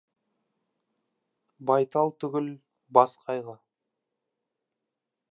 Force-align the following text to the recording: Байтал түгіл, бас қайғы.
Байтал 1.71 2.09
түгіл, 2.23 2.47
бас 2.99 3.13
қайғы. 3.27 3.55